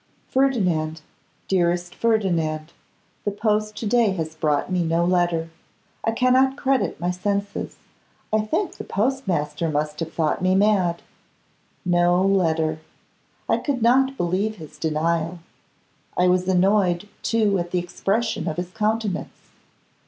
Ferdinand, 0.29 1.01
dearest 1.47 1.93
Ferdinand, 1.93 2.73
the 3.23 3.29
post 3.29 3.77
to 3.77 3.85
day 3.85 4.13
has 4.13 4.33
brought 4.33 4.71
me 4.71 4.81
no 4.83 5.05
letter. 5.05 5.51
I 6.03 6.09
cannot 6.09 6.57
credit 6.57 6.99
my 6.99 7.11
senses. 7.11 7.77
I 8.33 8.41
think 8.41 8.71
the 8.77 8.83
postmaster 8.83 9.69
must 9.69 9.99
have 9.99 10.11
thought 10.11 10.41
me 10.41 10.55
mad. 10.55 11.03
No 11.85 12.19
letter! 12.25 12.79
I 13.47 13.57
could 13.57 13.83
not 13.83 14.17
believe 14.17 14.55
his 14.55 14.79
denial. 14.79 15.37
I 16.17 16.27
was 16.29 16.47
annoyed, 16.47 17.07
too, 17.21 17.59
at 17.59 17.69
the 17.69 17.77
expression 17.77 18.47
of 18.47 18.57
his 18.57 18.71
countenance. 18.71 19.51